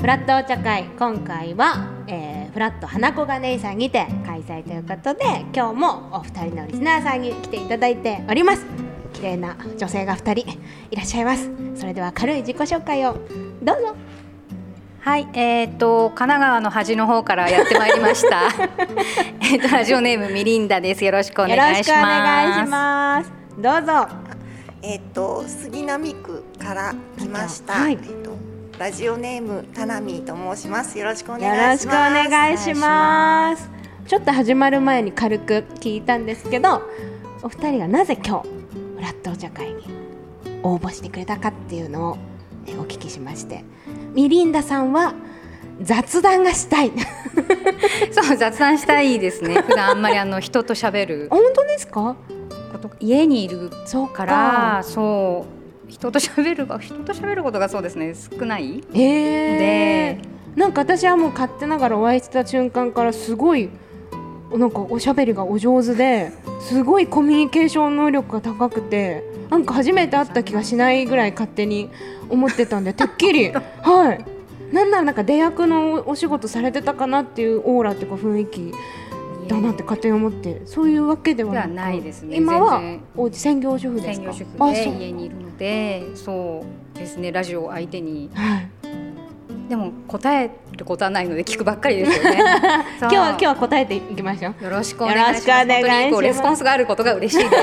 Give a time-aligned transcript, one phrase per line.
[0.00, 8.64] フラットお茶会今回は、えー、フラット花子が姉さんにて開催ということで今日もお二人のリスナーさんに来ていただいております
[9.12, 10.50] 綺麗な女性が二人
[10.90, 13.18] いらっしゃいますそれでは軽い自己紹介を
[13.62, 13.94] どうぞ
[15.00, 18.50] はい、えっ、ー、と神奈川の端の方からやってまいりました。
[19.40, 21.02] えっとラジオネームミリンダです。
[21.02, 23.32] よろしくお願いします。
[23.56, 24.08] どうぞ。
[24.82, 27.72] えっ、ー、と杉並区から来ました。
[27.72, 28.49] はい、えっ、ー、と
[28.80, 30.98] ラジオネームタナミと申します。
[30.98, 31.86] よろしくお願いします。
[31.86, 33.70] よろしくお願いします。
[34.06, 36.80] ちょっと始まる前に軽く聞いたんですけど、
[37.42, 38.48] お二人がなぜ今日
[38.96, 39.84] フラットお茶会に
[40.62, 42.16] 応募してくれたかっていうのを、
[42.64, 43.64] ね、お聞きしまして。
[44.14, 45.12] ミリンダさんは
[45.82, 46.90] 雑談がしたい
[48.10, 52.16] そう雑談したいですね 普段あんまりあの人と喋る本当ですか？
[52.98, 53.70] 家にいる
[54.14, 55.59] からそう
[55.90, 58.82] 人と喋る人と喋ることがそうですね少ない。
[58.92, 60.18] えー、で
[60.56, 63.68] なんか私はもう勝手ながらお会いした瞬間からすごい
[64.52, 71.88] なんかおしゃべりがお上手ですごいコミュニケーション能力が高くてなんか初めて会った気がしないぐらい勝手に
[72.28, 73.50] 思ってたんでてっきり。
[73.82, 74.24] はい。
[74.72, 78.72] なんならなんか出役のお仕事されてたかなっていうオーラっていうか雰囲気
[79.48, 82.36] だなって勝手に思ってそういうわけではないですね。
[82.36, 82.80] 今は
[83.16, 84.32] お専業主婦ですか？
[84.32, 92.38] 専業主婦で家にいるのでそうですねラジオ相手に、はい、でも答えることはないので聞くばっかりですよね。
[92.98, 94.64] 今日は今日は答えていきましょう。
[94.64, 96.22] よろしくお願いします。
[96.22, 97.62] レスポンスがあることが嬉しいです。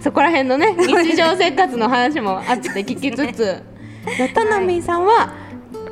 [0.04, 3.62] そこら辺のね日常生活の話もあって聞きつつ。
[4.34, 5.30] 田波さんは、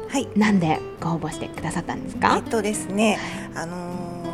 [0.09, 2.37] はい、なんでご応募してくださったんですか？
[2.37, 3.19] えっとですね
[3.55, 3.77] あの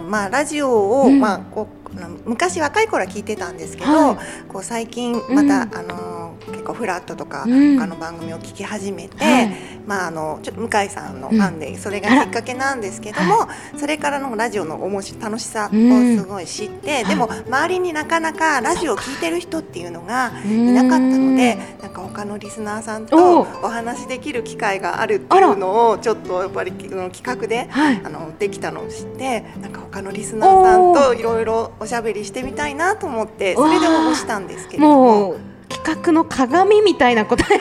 [0.04, 1.82] ー、まあラジオを、うん、まあこう
[2.24, 4.16] 昔若い頃は聞いてたんですけど、はい、
[4.48, 9.50] こう最近また、うん、あの結構フラットとか、他の番組を聞き始めて、はい、
[9.86, 35.51] まああのちょっと向井さんのファンで、それがきっかけなんですけども、それからのラジオのおもし楽しさをすごい知って、でも周りになかなかラジオを聞いてる人っていうのがいなかったので、なんか他のリスナーさんとお話できる機会があるっていうのをちょっとやっぱり企画で、あのできたのを知ってなんか他のリスナーさんといろいろおしゃべりしてみたいなと思ってそれで応募したんですけれども。
[35.84, 37.60] 企画の鏡みたいな答え。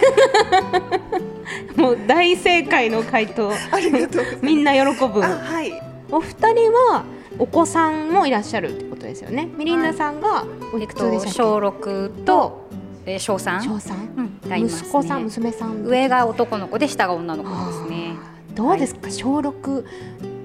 [1.79, 3.51] もう大正解の回答。
[3.71, 7.03] ありがとうみんな喜ぶ、はい、お二人は
[7.39, 9.49] お子さんもいらっしゃるってことですよね。
[9.57, 10.87] ミリンナさんがおい。
[10.87, 12.69] くつでしたっけ、小六と
[13.05, 13.63] えー、小三？
[13.63, 15.83] 小三、うん、ね、息子さん娘さん。
[15.83, 18.15] 上が男の子で下が女の子ですね。
[18.53, 19.85] どうですか、はい、小六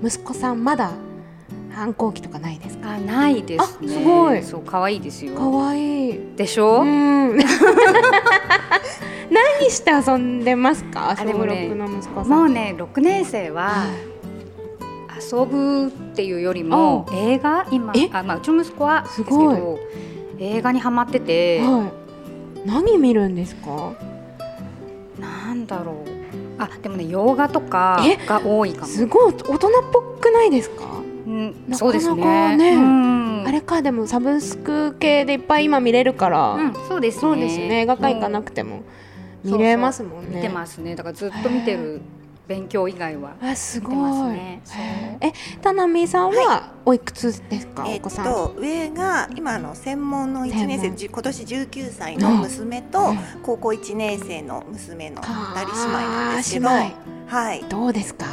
[0.03, 0.93] 息子さんまだ
[1.77, 2.93] 反抗期とかないですか？
[2.95, 3.89] あ、ないですね。
[3.89, 4.43] すごい。
[4.43, 5.35] そう、可愛いですよ。
[5.37, 6.81] 可愛いでしょ？
[6.81, 6.85] う。
[9.29, 11.15] 何して遊んでますか？
[11.19, 11.37] 小六
[11.77, 12.29] の息子さん。
[12.31, 13.85] もうね、六年生は。
[15.31, 17.67] 遊ぶっていうよりも映画？
[17.71, 19.59] 今あまあうちの息子はすごい
[20.39, 21.91] 映画にはまってて、は
[22.65, 23.93] い、何見るんですか？
[25.19, 25.97] なんだろう
[26.59, 30.85] あでもね洋画とかが多いかもすごい大人っぽくないですか？
[31.73, 32.57] そうですね。
[32.57, 33.45] ね。
[33.47, 37.83] あれかでもサブスク系でいっぱい今見れるから、そうですそうですね。
[37.83, 38.83] 映画館行かなくても
[39.45, 40.37] 見れますもんね。
[40.37, 40.97] 見てますね。
[40.97, 42.01] だからずっと見てる。
[42.47, 44.63] 勉強以外はあすごい、ね、
[45.21, 45.33] え
[45.63, 58.27] 田波さんはおいくつですか、はい、お子さん、えっと、上が今の専門の1年生今年19歳の娘と、高校1年生の娘の2人姉妹なんですけど、はい、どうですか？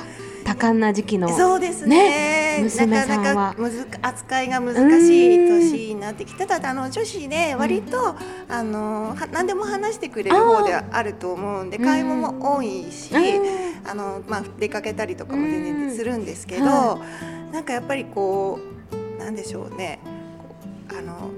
[0.54, 13.14] 多感な時期のそうですね、ね、娘さんはなかなかむず扱いが難しい年になってきてただあの女子で割と、うん、あの何でも話してくれる方ではあると思うんで買い物も多いし、
[13.86, 17.00] あのまあ、出かけたりとかも全然するんですけど、は
[17.50, 18.60] い、なんかやっぱりこ
[18.92, 20.00] うなんでしょうね。
[20.90, 21.32] あの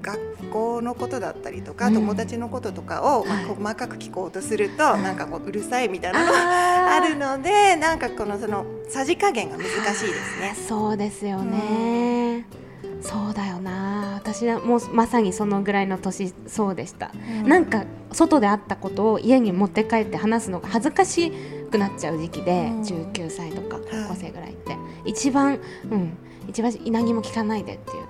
[0.00, 0.18] 学
[0.50, 10.56] 校のことだったりとか、うん、友達のこととかを、まあ、細かく聞こうとすると、はい、なんかこううるさいみたいなのがあるのでなんかこのそのさじ加減が難しいですね。
[10.68, 12.46] そうですよね、
[12.84, 14.14] うん、そうだよな。
[14.14, 17.10] 私はもうまさにそのぐらいの年そうでした、
[17.42, 21.32] うん、なんか外であったことを家に持って帰って話すのが恥ずかし
[21.70, 24.76] くなっちゃう時期で、うん、19歳とか高校生ぐらいって、は
[25.06, 25.58] い、一番
[25.90, 26.12] うん。
[26.50, 28.04] 一番何も聞かないでっていう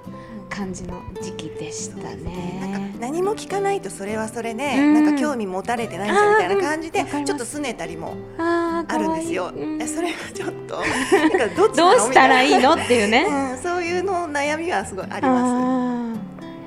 [0.51, 2.93] 感じの時期でしたね。
[3.01, 9.53] 何も聞かないとそれはそれで、うん、なんか興味持たれてないんじゃみたいな感じで、ちょっと拗ねたりもあるんですよ。
[9.57, 9.79] いい。
[9.81, 16.21] うん、それがちょっとなんかど どうしたらいいのっていうね、うん、そういうの悩みはすごいあります。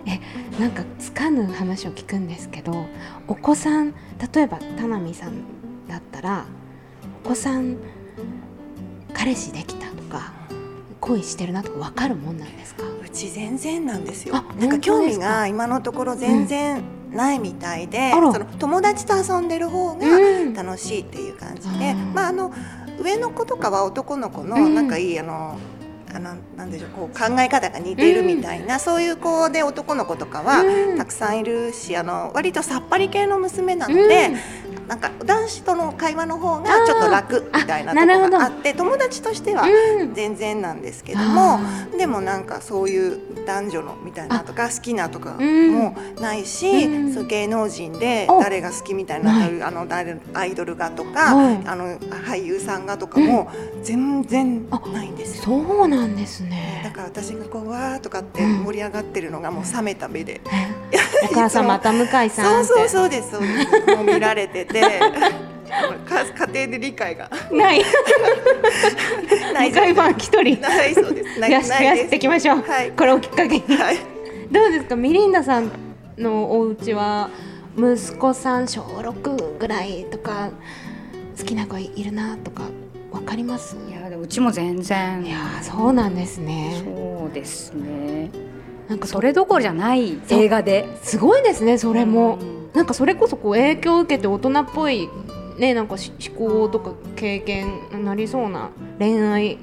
[0.06, 0.19] え
[0.59, 2.88] なんかつかぬ話を聞くんですけど
[3.27, 3.94] お子さん
[4.33, 5.31] 例えば田波さん
[5.88, 6.45] だったら
[7.24, 7.77] 子さん
[9.13, 10.33] 彼氏できたとか
[11.00, 12.83] 恋してるなとか分かるもんなんですか？
[12.83, 14.36] うち全然なんですよ。
[14.36, 16.81] あなんか興味が今のところ全然
[17.12, 20.54] ないみたいで、その友達と遊んでる方がうん。
[20.54, 22.13] 楽しいっていう感じで、あー。
[22.13, 22.51] まああの
[23.01, 24.75] 上の子とかは男の子のうん。
[24.75, 25.57] 仲いい、あの
[26.13, 30.98] あのなんでしょうこう考え方が似ているみたいな、そういう子で男の子とかはうん。
[30.98, 34.31] たくさんいるし、あの割とさっぱり系の娘なので、
[34.88, 40.13] なんか男子との会話の方がちょっと楽みたいなところがあって友達としてはうん。
[40.13, 45.71] 全然なんですけども、あでもなんかそういう男女のみたいなとか好きなとかうん。
[45.74, 47.13] もないし、うん。
[47.13, 48.41] そう芸能人でお。
[48.41, 49.63] 誰が好きみたいなない。
[49.63, 51.62] あの誰アイドルがとか、はい。
[51.65, 53.50] あの俳優さんがとかも
[53.83, 55.44] 全然ないんですよ。
[55.44, 58.63] そうなんですだねから私がこうわーとかってうん。
[58.63, 60.41] 盛り上がってるのがもう冷めた目で、
[61.29, 63.95] お母さんまた向井さん そうそうそうですそうです。
[63.95, 67.30] もう見られて家庭で理解が。
[67.52, 67.81] ない。
[69.54, 70.62] ない向井ファン一人。
[70.62, 71.40] ないそうです。
[71.40, 72.92] ない増やし増やしていきましょう、はい。
[72.92, 73.64] これをきっかけに。
[73.78, 73.98] はい。
[74.52, 74.96] どうですか？
[74.96, 75.72] ミリンダさん
[76.18, 77.30] のお家は
[77.78, 80.50] 息子さん小6ぐらいとか
[81.38, 82.64] 好きな子いるなとか
[83.12, 83.75] わかります？
[83.90, 85.24] いやでもうちも全然。
[85.25, 86.84] いやーそうなんですね。
[86.84, 88.30] そうですね。
[88.88, 90.86] なんかそれどころじゃない映画で。
[91.02, 95.10] すごいですねそれも、うんなんかそれこそこう影響を受けて大人っぽい
[95.60, 99.60] ねなんかし思考とか経験になりそうな恋愛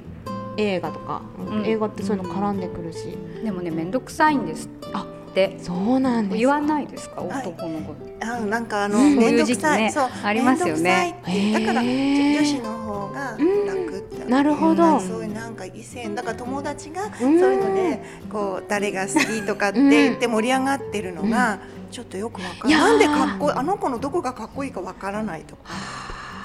[0.57, 1.65] 映画とか、うん。
[1.65, 5.57] 映画ってそういうの絡んでくるし、でもね面倒くさいんですあって。
[5.59, 7.21] そうなんです言わないですか？
[7.21, 7.47] はい。
[7.47, 9.15] 男の子あなんかあのうん。
[9.15, 10.19] 面倒くさい、そういう時期ね。
[10.21, 10.27] そう。
[10.27, 11.21] ありますよね。
[11.53, 14.83] だから女子の方が楽って、なるほど。
[14.83, 21.59] うんそういうなんか異性だから友達がそううんいうのでこう誰が好きとかって言って盛り上がってるのが
[21.91, 22.71] ちょっとよくわかる、い。
[22.71, 22.81] やー。
[22.81, 25.71] なんでかっこいいあの子のどこがかっこいいかわからないとか。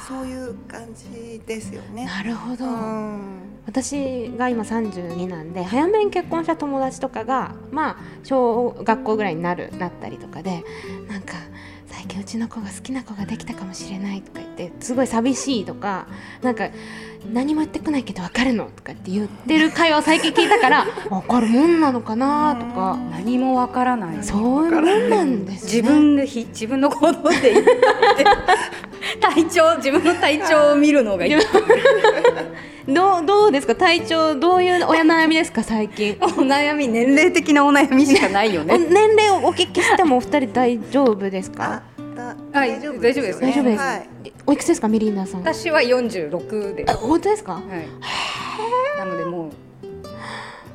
[0.06, 2.04] そういう感じですよね。
[2.04, 3.18] なるほど、うん。
[3.66, 10.62] 私が今32なんで早めに結婚した友達とかがまあ小学校ぐらいになるなったりとかで
[11.08, 11.34] なんか
[11.86, 16.06] 最近うちの子が好きな子ができたかもしれないとか言ってすごい寂しいとか
[16.42, 16.68] なんか
[17.32, 22.98] 何も言ってこないけど分かるのとかって言ってる会話を最近聞いたから 分かるもんなのかなとか。
[23.10, 24.16] 何もわからない。
[24.22, 25.82] そういうもんなんですね。
[25.82, 27.74] 自分でひ自分の行動で言って
[29.20, 31.34] 体調自分の体調を見るのがいい。
[32.88, 33.74] どうどうですか？
[33.74, 36.16] 体調どういう親悩みですか最近？
[36.20, 38.78] お悩み年齢的なお悩みしかないよおね。
[38.78, 41.82] 年齢をお聞きしてもお二人大丈夫ですか？
[42.52, 43.80] 大丈夫大丈夫です大丈夫です。
[43.82, 44.08] はい
[44.46, 45.40] おいくつですかミリーナさん。
[45.40, 47.54] 私は46であ本当ですか？
[47.54, 47.64] はい、
[48.98, 49.50] なのでもう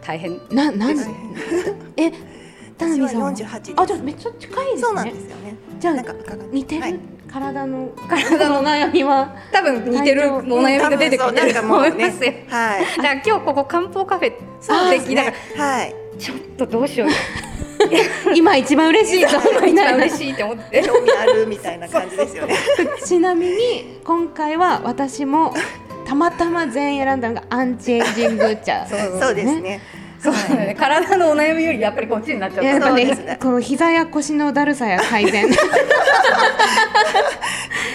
[0.02, 0.40] 大変。
[0.50, 0.98] ななん？
[0.98, 1.08] はい
[1.98, 2.12] え
[2.78, 3.74] 田私は辺さんは？48です。
[3.78, 4.82] あじゃあめっちゃ近いですね。
[4.82, 5.56] そうなんですよね。
[5.80, 7.00] じゃあなんか伺っ似てる、はい。
[7.32, 8.62] 体の体の？
[8.62, 9.36] 悩みは？
[9.54, 12.32] 多分似てるお悩みが出てくると思ういますよ。
[12.32, 12.48] ね。
[12.50, 12.86] はい。
[12.98, 15.38] だから今日ここ漢方カフェそうです的だかね。
[15.58, 15.64] ら。
[15.64, 15.96] はい。
[16.20, 17.10] ちょっとどうしよう
[18.36, 20.44] 今一番嬉しいと思い一番な嬉しいって。
[20.44, 22.56] 思って興味あるみたいな感じですよね。
[23.06, 25.54] ちなみに今回は私も
[26.06, 28.86] たまたま全員選んだのがアンチエイジング茶。
[28.88, 29.82] そうですね。
[30.20, 30.76] そうだね。
[30.78, 32.64] 体のお悩みよりやっぱりこっちになっちゃった。
[32.64, 33.26] いややっぱねそうです。
[33.26, 35.50] ねこの膝や腰のだるさや改善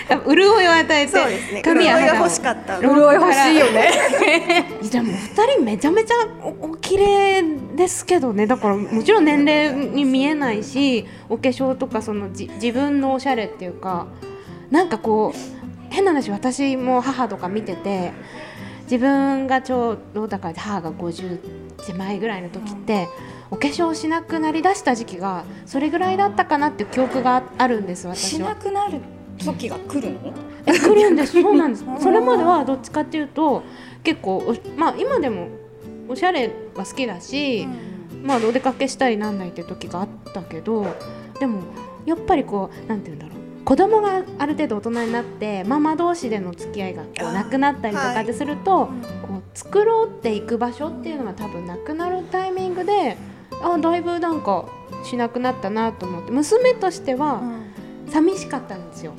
[0.08, 1.62] 潤いを与えてそうですね。
[1.62, 2.80] 髪や潤いが欲しかった。
[2.80, 7.44] 潤潤い欲しいよねじゃあもう二人めちゃめちゃおお綺麗
[7.76, 14.06] ですけどねだからもちろん年齢に見えないしお化粧とかそのじ自分のおしゃれっていうか
[14.70, 18.12] なんかこう変な話私も母とか見てて
[18.82, 21.40] 自分がちょうどだから母が50
[21.86, 23.08] 手前ぐらいの時って、
[23.50, 28.56] お化粧しなくなりだした時期がそれぐらいだったかなっていう記憶があるんですし私はな。
[28.56, 29.00] くなる
[29.52, 30.32] 時が来るの？
[30.66, 31.32] え来るんです。
[31.42, 31.84] そうなんです。
[32.00, 33.62] それまではどっちかっていうと
[34.02, 35.48] 結構おまあ今でも
[36.08, 37.66] おしゃれは好きだし、
[38.22, 40.86] まあお出かけしたりなんないっていう時があったけど
[41.40, 41.60] でも
[42.04, 43.36] やっぱりこうなんて言うんだろう。
[43.64, 48.86] 子供がある程度大人になってママ同士での付き合いがこうあなくなったりとかですると、
[49.26, 53.16] こう作ろうっていく場所っていうのが多分なくなるタイミングで
[53.60, 54.66] あだいぶなんか
[55.02, 57.42] しなくなったなと思って娘としては
[58.08, 59.14] 寂しかったんですよ。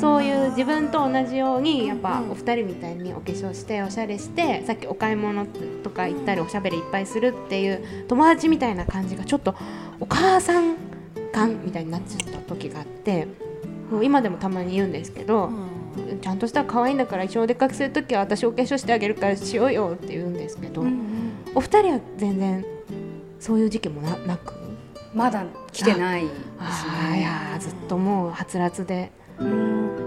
[0.00, 5.46] そういう自分と同じようにやっぱお二人みたいにお化粧しておしゃれしてさっきお買い物
[5.82, 9.54] とか行ったりおしゃべりいっぱいするっていう友達みたいな感じがちょっと
[10.00, 10.76] お母さん
[11.32, 13.26] 感みたいになっちゃった時があって
[13.90, 15.50] もう今でもたまに言うんですけど、
[16.20, 20.84] ちゃんとしたら可愛いんだから一緒にお出かけする時は私お化粧してあげるからしようよって言うんですけど、
[21.54, 22.64] お二人は全然
[23.40, 24.52] そういう時期もななく？
[25.14, 29.17] まだ来てないですあーいねやーずっともうはつらつでうん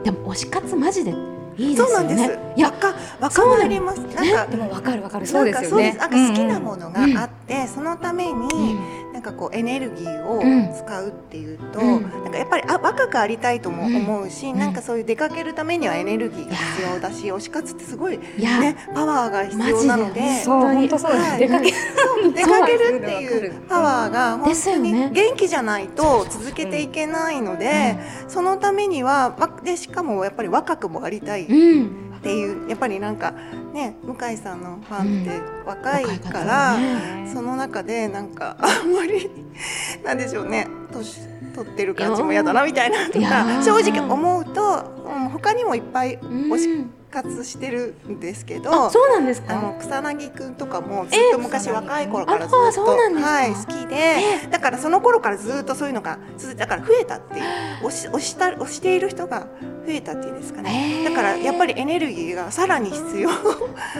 [0.03, 1.11] でも推し活マジで
[1.57, 1.85] いいですよね。
[1.85, 2.39] そうなんです。
[2.57, 3.99] いやわかわかります。
[3.99, 5.93] なんかでもわかるわかるそうですよね。
[5.93, 10.73] なんか好きなものがあって、そのために、うんなんかこうエネルギーをうん。
[10.73, 12.01] 使うっていうと、うん。
[12.01, 14.57] なんかやっぱりあ若くありたいとも思うし、うん。
[14.59, 20.21] なんかそういう出かけるためにはエネルギーが必要だし、推し活ってすごいねパワーが必要なので。
[20.45, 21.23] 本当そうです。
[21.23, 21.39] はい。
[21.39, 25.11] 出かけそう 出かけるっていうパワーが本当にね。
[25.13, 27.97] 元気じゃないと続けていけないので、
[28.27, 33.33] そのためにはわでしかもやっぱり若くもありたいっうん、ていうやっぱりなんか
[33.73, 37.31] ね向井さんのファンって若いから、ね。
[37.33, 39.29] その中でなんかあんまり
[40.03, 41.21] なんでしょうね年
[41.53, 43.63] 取ってる感じも嫌だなみたいなとかー。
[43.63, 48.87] 正直思うと、うん、他にもいっぱい推しうん活してるんですけど。
[48.87, 49.59] あ、そうなんですか？
[49.59, 57.43] あの草薙くんとかもずっと昔えー若い頃からずっあとはい好きでだからその頃からずっとそういうのが続いてだから増えたっていう
[57.85, 59.47] 押し押した押している人が
[59.85, 61.03] 増えたっていうんですかね。
[61.03, 61.09] へー。
[61.09, 63.29] だからやっぱりエネルギーがさらに必要。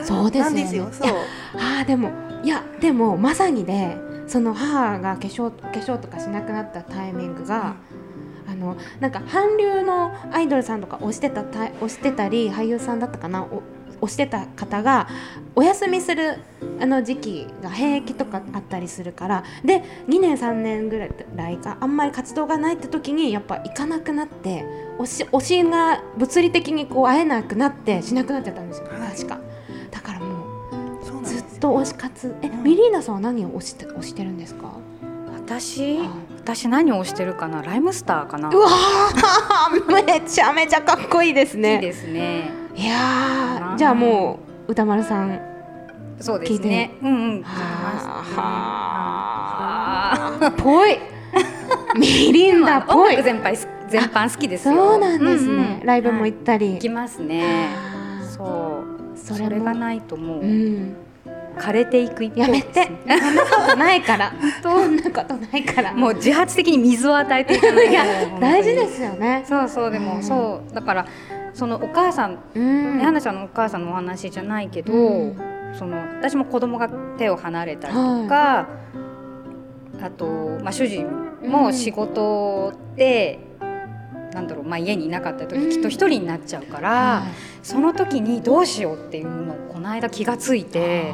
[0.04, 0.50] そうですよね。
[0.50, 1.12] なんですよそう。
[1.58, 2.12] ああでも
[2.44, 7.76] いやでもまさにでその母が化粧化粧とかしなくなったタイミングが、
[8.52, 13.62] あのなんか韓流のアイドルさんとか推してたた推してたり俳優さんだったかなお
[14.02, 15.08] 推してた方が
[15.56, 16.38] お休みする
[16.80, 20.98] あの時期が兵役とかあったりするからで2年3年ぐ
[21.36, 24.66] らいかあんまり活動がないって時にやっぱ行かなくなって
[24.98, 28.88] 推し推しが物理的にこう会えなくなってしなくなっちゃったんですよ。
[28.88, 29.16] はい。
[29.16, 29.40] 確か。
[29.92, 30.46] だからも
[31.22, 32.36] うずっと推し活。
[32.42, 32.64] え、うん。
[32.64, 34.74] ミリーナさんは何を推して推してるんですか？
[35.46, 35.98] 私？
[36.00, 36.10] はい
[36.44, 37.62] 私何を押してるかな？
[37.62, 38.50] ライムスターかな？
[38.50, 39.94] うわー。
[39.94, 42.50] めちゃめちゃかっこいいですいいねですね。
[42.76, 45.40] いやーじゃあもう歌丸さん
[46.20, 46.92] そうですね。
[47.02, 47.44] うんうん。
[47.44, 50.52] はー。
[50.62, 50.98] ぽい。
[52.00, 53.18] ミリンダぽい。
[53.18, 54.76] 楽全般全般好きですよ。
[54.76, 55.86] そうなんですね、うんうん。
[55.86, 57.70] ライブも行はいったり、行きますね。
[58.36, 58.84] そ
[59.14, 59.18] う。
[59.18, 59.50] それも。
[59.50, 60.42] それがないともう。
[60.42, 60.96] うん
[61.58, 62.86] 枯れていく一方やめて。
[62.86, 62.92] そ
[63.32, 64.34] んなことないから。
[64.62, 65.94] そんなことないから。
[65.94, 67.92] もう自発的に水を与えていかないと。
[67.92, 68.04] いや
[68.40, 69.44] 大事ですよね。
[69.48, 70.04] そうそうでうん。
[70.04, 70.74] もそう。
[70.74, 71.06] だから
[71.54, 72.98] そのお母さんうん。
[72.98, 75.38] ね花ちゃんのお母さんのお話じゃないけど、うん。
[75.78, 78.68] その私も子供が手を離れたりとか、
[80.02, 80.26] あと、
[80.62, 81.08] まあ、主人
[81.46, 83.40] も仕事で、
[84.34, 85.70] なんだろう、まあ、家にいなかった時、うん。
[85.70, 87.32] きっと一人になっちゃうから、はい。
[87.64, 91.14] その時にどうしようっていうのをこの間気がついて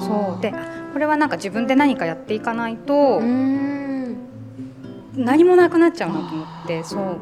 [0.00, 0.42] そう。
[0.42, 4.16] であこれはなんか自分で何かやっていかないとうん。
[5.14, 7.18] 何もなくなっちゃうなと思ってそう。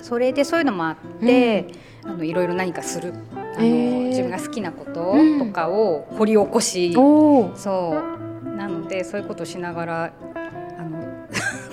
[0.00, 1.66] それでそういうのもあって、
[2.04, 3.12] あのいろいろ何かする。
[3.34, 4.08] あの、えー。
[4.10, 7.56] 自分が好きなことうんとかを掘り起こし、おー。
[7.56, 8.02] そ
[8.44, 8.56] う。
[8.56, 10.12] なのでそういうことをしながら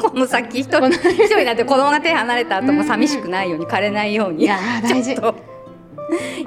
[0.09, 0.89] この先 一人
[1.39, 5.53] になって子供が手離れた後も寂しくないように枯れないようにいやー大事 ちょっと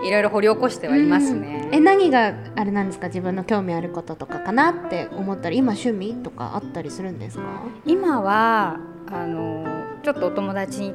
[0.07, 1.69] いろいろ掘り起こしてはいますね。
[1.73, 3.09] え何があれなんですか？
[3.09, 7.43] 自分の興味あることとかかなって思ったら今趣味とかあったりするんですか？
[7.85, 8.77] 今は
[9.13, 9.65] あの
[10.03, 10.93] ちょっとお友達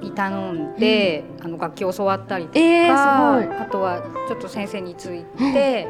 [0.00, 5.86] に頼んで、あの楽器を教わったりとか、えーあとはちょっと先生について、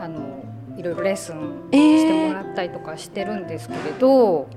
[0.00, 0.42] あの
[0.76, 4.48] いろいろレッスンえしてもらったりとかしてるんですけれど、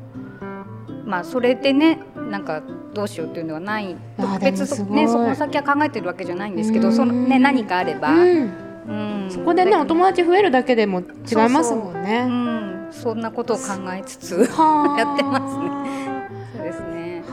[1.10, 2.00] まあそれでね
[2.30, 2.62] なんか
[2.94, 8.54] どうしようっていうのはない特別とでもすごいねその先は考えてるわけじゃないんですけうんどそのね何かあれば、うん、
[8.88, 8.94] う
[9.28, 11.06] んそこでねお友達増えるだけでも違い
[11.50, 12.26] ますもんうね。
[12.26, 16.30] ん、そんなことを考えつつはあ やってますね。
[16.56, 17.24] そうですね。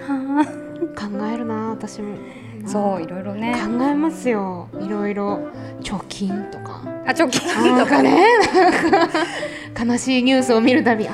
[0.00, 0.44] は
[0.96, 2.14] 考えるな私も。
[2.64, 3.54] あそういろいろね。
[3.54, 5.40] 考えますよいろいろ
[5.80, 6.80] 貯金とか。
[7.06, 8.24] あ貯金とかね。
[9.84, 11.10] 悲しいニュースを見るたびあ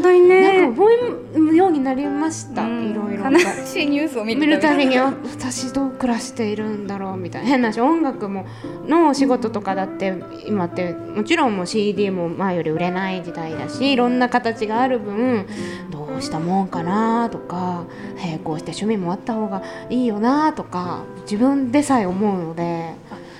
[0.00, 0.74] 本当になんねか。
[0.74, 0.92] 覚
[1.34, 2.90] えるようになりました、うん。
[2.90, 3.30] いろいろ。
[3.30, 7.48] 悲しいニュースを見見るるたびにあ私どう暮らしているんだろうみたいな。
[7.48, 8.46] 変なし音楽も
[8.86, 10.14] のお仕事とかだって
[10.46, 15.46] 今ってもちろんもう CD も前より売れない時代だしいろんな形がある分
[15.90, 17.84] どうしたもんかなとか
[18.16, 22.94] 並行して趣味もあった方がいいよなとか自分でさえ思うので。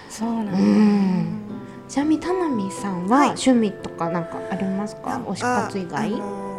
[0.08, 0.52] そうなんだ。
[0.58, 1.26] うん。
[1.88, 3.28] ちなみに田波さんははい。
[3.30, 6.14] 趣味とかなんかありますか、推し活以外？
[6.14, 6.49] あの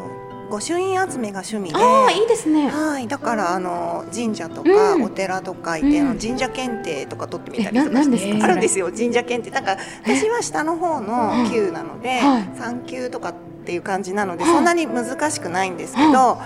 [0.51, 1.75] 御朱印集めが趣味で。
[1.75, 2.70] ああいいですね。
[2.70, 5.03] はい、だからあの神社とかうん。
[5.03, 6.20] お寺とか行って、うん。
[6.20, 8.43] 神社検定とか取ってみたりとかして。
[8.43, 9.50] あるんですよ神社検定。
[9.50, 12.43] だから私は下の方の級なので、はい。
[12.43, 13.34] 3級とかっ
[13.65, 14.53] ていう感じなので、はい。
[14.53, 16.38] そんなに難しくないんですけど、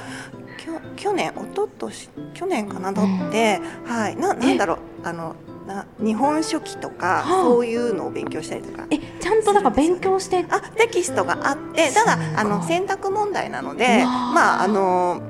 [0.57, 4.15] きょ去年一昨年去年かな取って、はい。
[4.15, 5.35] ななんだろうあの
[5.65, 7.43] な日本書紀とか、はあ。
[7.43, 8.85] そういうのを勉強したりとか。
[8.89, 15.21] えちゃんとだから勉強してあテキストがあってただあの選択問題なのでまああの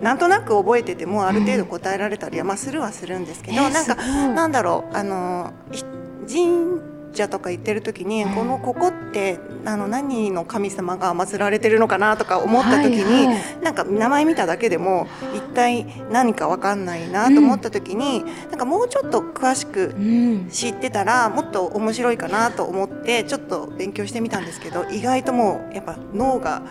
[0.00, 3.94] なんとなく覚えててもある程度答えられたりは、まあ、するはするんですけど、えーなんか
[4.34, 5.84] なんだろうあのひ
[6.26, 6.80] 神
[7.12, 13.58] 社とか行ってる時に、うんこのここってあの何の神様が祀られてるのかなとか思った時に、はいはい。
[13.62, 20.48] なんか名前見ただけでも一体何かわかんないなと思った時に、なんかもうちょっと詳しくうん。
[20.50, 26.62] 知ってたらもっと面白いかなと思ってちょっと勉強してみたんですけど意外ともうやっぱ脳が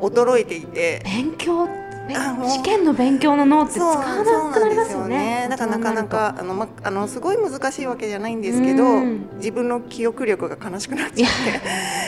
[0.00, 1.02] 衰えていて。
[1.04, 5.46] 勉強べあもう試験の勉強の脳って使わなくなりますよね。
[5.48, 9.28] だからなかなかあの、ま、あのすごい難しいわけじゃないんですけど、うん。
[9.36, 11.30] 自分の記憶力が悲しくなっちゃっ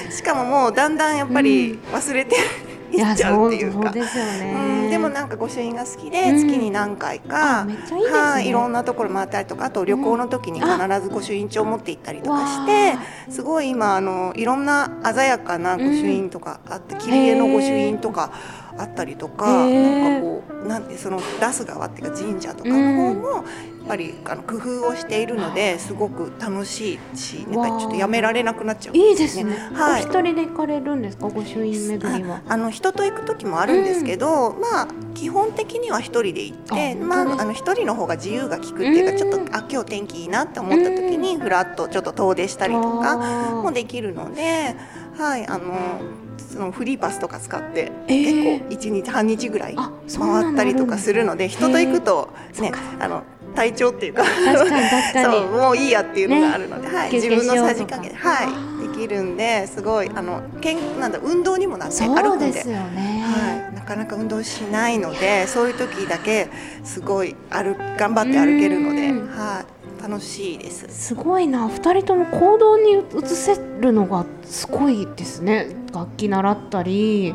[0.04, 0.10] て。
[0.12, 2.36] しかももうだんだんやっぱり忘れて、
[2.92, 3.90] いいっちゃうっていうか。
[3.90, 4.54] ですよね。
[4.84, 6.36] うん、でもなんか御朱印が好きでうん。
[6.38, 12.96] 月に何回か、いはいいろんなところ回ったりとかあと旅行の時に必ず御朱印帳を持って行ったりとかして
[13.30, 18.30] すごい今あのいろんな鮮やかな御朱印とかあって、切り絵の御朱印とか
[18.78, 23.44] あったりとか、なんかこうなんてその出す側っていうか神社とかの方も、やっ
[23.86, 29.54] ぱりあの工夫をしているのですごく楽しいしなんかちょっとやめられなくなっちゃうんいいですね。
[29.74, 30.02] はい。
[30.02, 32.40] お一人で行かれるんですか、御朱印巡りは？
[32.48, 43.16] あの人と行く時もあるんですけど、まあ基本的には一人で行ってあまああの一人の方が自由が利くっていうかうんちょっとあ今日天気いいなって思った時にふらっとちょっと遠出したりとか
[43.62, 44.74] もできるので、
[45.16, 46.00] はいあの
[46.38, 48.58] そのフリーパスとか使ってえー。
[48.58, 53.22] 結構一日半日ぐらい回ったりとかするので人と行くとねあの
[53.54, 54.24] 体調っていうか
[55.14, 58.12] そうもういいやっていうのがあるので、はい、休自分のさじ加減。
[58.14, 63.24] はいできるんですごいあの健なんだ運動にもなって歩くんでですよね。
[63.24, 66.48] はい、なかなか運動しないのでそういう時だけ
[66.84, 69.28] すごい歩頑張って歩けるので、うん。
[69.28, 70.86] はい、楽しいです。
[70.90, 75.68] すごいな、二人とも行動に移せるのがすごいですね。
[75.94, 77.34] 楽器習ったり、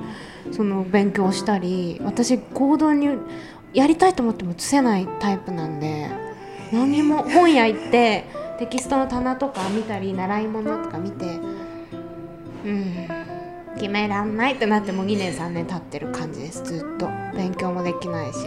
[0.52, 3.10] その勉強したり、私行動に
[3.74, 6.12] やりたいと思っても移せないタイプなんで、
[6.72, 8.26] 何も本屋行って
[8.60, 11.26] テキストの棚とか見たり習い物とか見て、
[12.66, 13.08] うん。
[13.78, 18.40] 決めらんないってなってもう2年3年経ってる感じですずっと勉強もできないし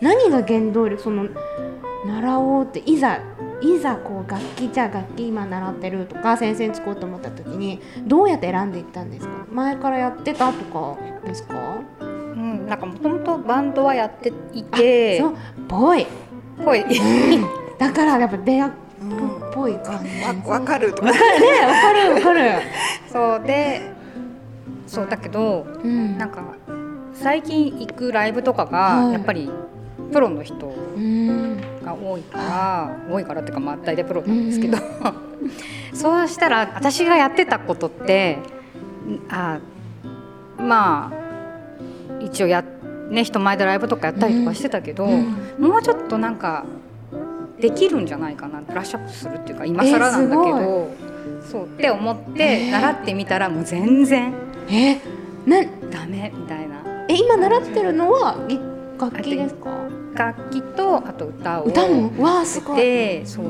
[0.00, 1.28] 何が原動力その
[2.06, 3.20] 習おうっていざ
[3.62, 9.32] いざこう楽器じゃあ楽器今習ってるとか先生につこうと思った時にどうやって選んでいったんですか？
[9.52, 11.54] 前からやってたとかですか？
[12.00, 15.34] うん、なんかもともとバンドはやっていてそう
[15.68, 16.06] ぽい
[16.64, 16.84] ぽい
[17.78, 20.46] だからやっぱ出会っうんぽい感じ。
[20.46, 21.10] わわかるとか。
[21.10, 21.18] ね
[21.66, 22.50] わかる わかる。
[23.10, 23.80] そうで
[24.86, 26.18] そうだけどうん。
[26.18, 26.42] なんか
[27.14, 29.06] 最近行くライブとかはい。
[29.08, 29.50] がやっぱり
[30.10, 31.56] プロの人うん。
[31.84, 34.76] が多いから多いからっていうかまあ大体プロなんですけど、
[35.94, 38.38] そうしたら私がやってたことって
[39.08, 39.58] んあ
[40.58, 42.62] まあ一応や
[43.10, 46.64] ね人前でライブとかやったりとかしてたけど、うんもうちょっとなんか
[47.60, 50.90] できるんじゃないかなブラッシュアップするっていうか今更なんだけど、
[51.42, 54.32] そうって思って習ってみたらもう全然
[54.70, 54.94] え
[55.46, 56.76] なダメみたいな。
[57.08, 58.58] え今習ってるのはぎ
[58.98, 59.70] 楽器ですか？
[60.20, 62.22] 楽器とあと歌を歌も？
[62.22, 62.76] わあすごい。
[62.76, 63.44] でそう。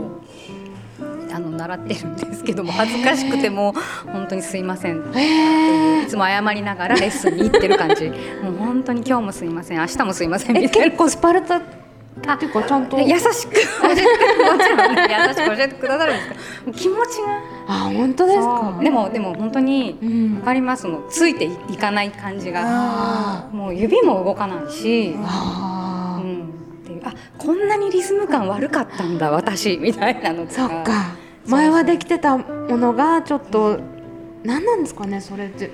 [1.33, 3.73] あの習ってるんですけども恥ずかしくても
[4.13, 5.01] 本当にすいません。
[5.17, 8.09] えいつも謝りながらレッスンに行ってる感じ。
[8.43, 9.79] もう本当に今日もすいません。
[9.79, 10.87] 明日もすいませんえみたいな。
[10.87, 11.63] 結構スパルタ
[12.27, 12.99] あっていうかちゃんと。
[12.99, 13.61] 優しく教
[13.93, 16.29] えてもちろんね優しく教えてくださるんです
[16.65, 17.41] けど気持ちが。
[17.69, 18.79] あ本当ですか？
[18.83, 20.35] でもでも本当にうん。
[20.35, 20.89] 分かります。
[20.89, 22.63] のついていかない感じが。
[22.65, 25.17] あもう指も動かないし、ー。
[25.25, 26.00] あ
[27.05, 31.17] あこんなにリズム感悪かったんだ私みたいなのとそっか。
[31.47, 32.45] 前はできてたも
[32.77, 33.81] のがちょっと
[34.45, 35.71] 何なんですかねそれって。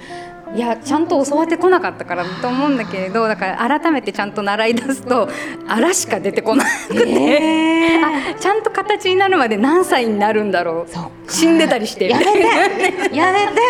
[0.55, 5.29] いやちゃんと教わってこなかったからと思うんだけれどだから改めてちゃんと習い出すと
[5.67, 11.31] あらしか出てこなくて、えあちゃんと形になるまで何歳になるんだろう。
[11.31, 12.09] 死んでたりして。
[12.09, 13.17] やめて。
[13.17, 13.61] やめて。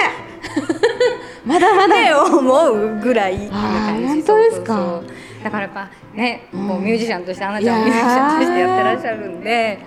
[1.47, 2.25] まだまだ。
[2.25, 5.01] 思うぐらい本当ですか。
[5.42, 6.69] だからやっぱね、うん。
[6.69, 9.79] こうミュージシャンとしてアナちゃんもミュージシャンとしてやってらっしゃるんで。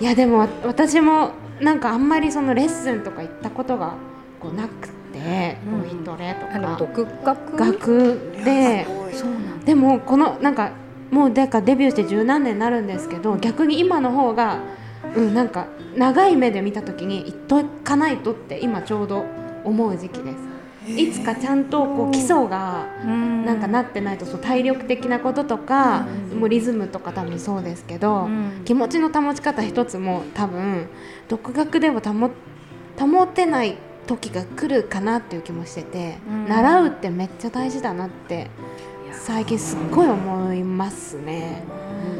[0.00, 3.94] いやでも私もなんかあんまりそのレッスンとか行ったことが
[4.40, 5.82] こうなくてうん。
[5.82, 7.56] ボイトレとあのか独学？
[7.58, 8.52] 楽で。
[8.52, 10.72] いやすそうなんでもこのなんか
[11.10, 14.58] もうだからデビューして十何年になるんですけど逆に今の方が
[15.14, 19.24] うんなんか長い目で見た時に言っとかないとって今ちょうど
[19.64, 20.55] 思う時期です。
[20.88, 22.86] いつかちゃんとこう基礎が
[23.44, 26.40] なんかなってないとそう体力的なこととか、うん。
[26.40, 28.62] もうリズムとか多分そうですけど、うん。
[28.64, 30.88] 気持ちの保ち方一つも多分
[31.28, 32.30] 独学でも保
[32.98, 36.48] 保てない時が来るかなっていう気もしてて、うん。
[36.48, 38.48] 習うってめっちゃ大事だなって
[39.12, 41.64] 最近すっごい思いますね。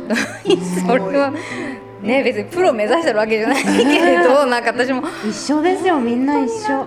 [0.86, 1.32] それは
[2.02, 5.02] ね別にプロ目指してるわけじゃないけれど なんか私も。
[5.28, 6.86] 一緒ですよみんな一緒。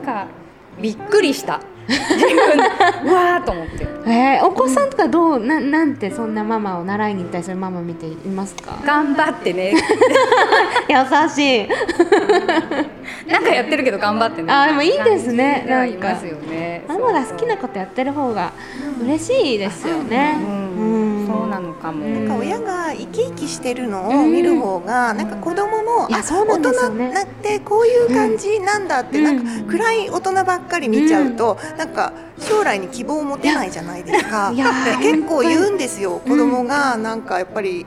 [0.79, 1.59] なんかびっくりした。
[1.87, 2.63] 自分で
[3.09, 3.87] うわーと思って。
[4.05, 8.77] えー、お子さんとかどうななんてそんなママを習いに行ったりするママ見ていますか？
[8.85, 9.73] 頑張ってね。
[10.87, 11.67] 優しい。
[13.31, 14.53] なんかやってるけど頑張ってね。
[14.53, 15.65] あでもいいですね。
[15.91, 16.83] いますよね。
[16.87, 18.51] ママが好きなことやってる方が
[19.03, 20.37] 嬉しいですよね。
[20.37, 34.51] うんそうなのかも、うんなんか親が生き生きしてるのを見る方が、なんか子供も、あ大人ってこういう感じなんだって、うんなんか暗い大人ばっかり見ちゃうと、なんか将来に希望を持てないじゃないですか。
[35.01, 37.85] 結構言うんですよ、うん子供がなんかやっぱり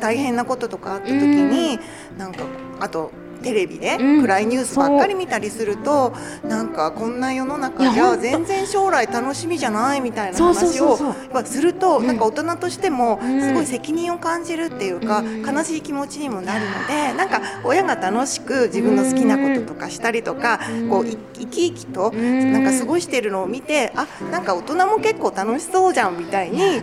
[0.00, 1.78] 大変なこととかあった時に、
[2.18, 2.44] なんか
[2.80, 3.10] あと
[3.44, 4.20] テレビでうん。
[4.22, 10.96] 暗いニュースばっかり見たりすると、なんかこんな世の中じゃ全然将来楽しみじゃないみたいな話を
[11.44, 12.06] すると、うん。
[12.06, 13.40] なんか大人としてもうん。
[13.40, 15.42] すごい責任を感じるっていうか、うん。
[15.42, 20.88] 悲しい気持ちにもなるのでなんか親が楽しく自分の好きなこととかしたりとか、うん。
[20.88, 22.52] こうい生き生きとうん。
[22.52, 26.82] なんか過ごしてるのを見てあなんか大人も結構楽しそうじゃんみたいに。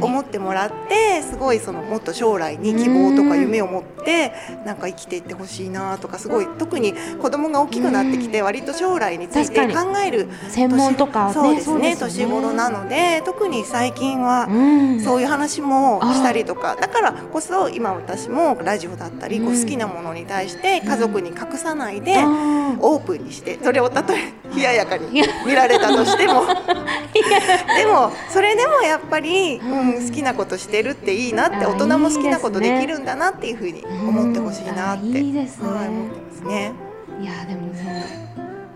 [0.00, 4.32] 思ってもらってすごいそのもっと将来に希望とか夢を持って
[4.64, 15.00] なんか生きていってほしいなとかすごい特に子供が大きくなってきて割と将来について考える専門とかねそうですねそうですよ年頃なので特に最近はうん。
[15.00, 26.44] そういう話もしたりとかだからこそ今私もラジオだったりこううん好きなものに対して家族に隠さないでオープンにしてそれをたとえ 冷ややかに見られたとしても。
[27.76, 35.68] でもそれでもやっぱり、うん、好きなことしてるっていいなってあ大人も好きなことできるんだなっていうふうに思ってほしいなって、いいですね。
[35.68, 36.72] はい、思ってますね。
[37.20, 37.84] いやでもそう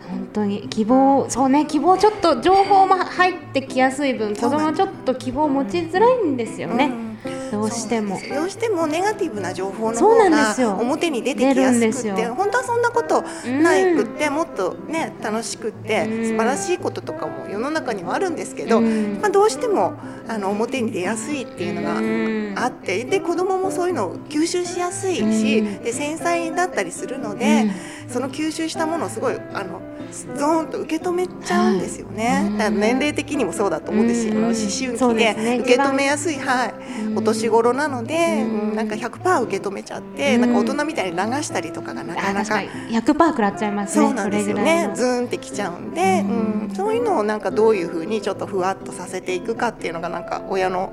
[0.09, 7.13] 本当に希望そうね希望ちょっと情報も入ってきやすい分子供ちょっと希望持ちづらいんですよね、うん
[7.50, 8.20] どうしても。
[8.33, 16.24] どうしてもネガティブな情報の方が表に出てきやすくって本当はそんなことないくって、もっとね楽しくって、うん。
[16.24, 19.20] 素晴らしいこととかも世の中にはあるんですけど、うん。
[19.20, 19.94] まあ、どうしても
[20.28, 22.54] あの表に出やすいっていうのがうん。
[22.57, 25.83] あってで子供もそういうのを吸収しやすいし、うん。
[25.83, 27.70] で繊細だったりするので、
[28.09, 29.80] その吸収したものをすごいあの
[30.14, 32.72] ゾーンと受け止めちゃうんですよね、はい。
[32.72, 34.44] 年齢的にもそうだと思うんですよ、うん。
[34.44, 36.74] 思春期で受け止めやすい、はい、
[37.07, 37.18] うん。
[37.18, 38.68] お年頃なので、うん。
[38.68, 40.40] うんなんか100%受け止めちゃって、うん。
[40.40, 42.68] なんか大人みたいに流したりとかがなかなかかに。
[42.90, 44.05] 100%食らっちゃいますね。
[44.07, 44.90] そうなんですよね。
[44.94, 46.74] ズーンってきちゃうんで、ううんん。
[46.74, 50.92] そういうのをなんかどういうふうにちょっとふわっとさせていくかっていうのがなんか親の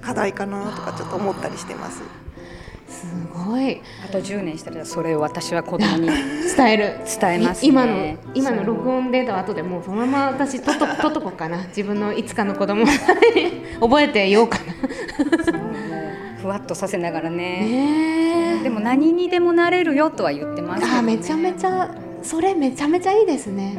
[0.00, 2.02] 課題かなとかちょっと思ったりしてます。
[3.02, 3.80] すごい。
[4.04, 6.06] あと10年したらそれを私は子供に
[6.56, 6.96] 伝える。
[7.20, 7.66] 伝えますね。
[7.66, 11.64] い今の今の録音データは後でもうそのまま 私ととととこかな。
[11.68, 12.86] 自分のいつかの子供。
[13.80, 14.72] 覚えてようかな。
[16.40, 18.60] ふわっとさせながらね。
[18.62, 20.98] でも何にでもなれるよとは言ってますね。
[20.98, 21.90] あめちゃめちゃ
[22.22, 23.76] それめちゃめちゃいいですね。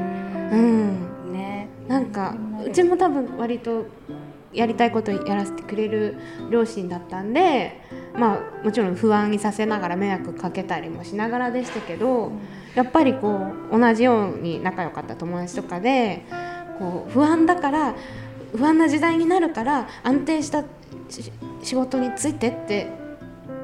[0.52, 1.34] うん。
[1.34, 1.68] ね。
[1.88, 3.86] なんかうちも多分割と
[4.54, 6.18] やりたいことやらせてくれる
[6.52, 7.82] 両親だったんで
[8.14, 12.32] まあもちろん不安にさせながら迷惑かけたりもしながらでしたけど
[12.76, 16.24] やっぱりこう同じように仲良かった友達とかで
[16.80, 17.96] こう不安だから
[18.56, 20.64] 不安な時代になるから安定した
[21.10, 22.88] し仕事についてって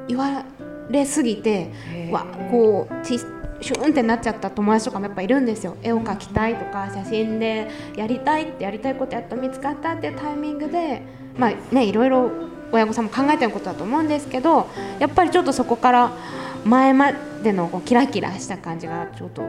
[0.07, 0.45] 言わ
[0.89, 1.71] れすぎて
[2.11, 3.19] わこうち
[3.61, 11.01] シュンってなっちゃった友達とかもやっぱいるんですよ絵を描きたいとか写真でやりたいってやりたいことやっと見つかったっていうタイミングで
[11.37, 12.31] まあねいろいろ
[12.71, 14.67] 親御さんも考えてることだと思うんですけど
[14.99, 16.11] やっぱりちょっとそこから
[16.65, 17.11] 前ま
[17.43, 19.43] でのこうキラキラした感じがちょっと